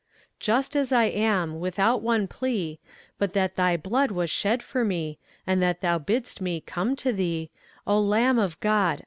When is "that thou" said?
5.61-5.99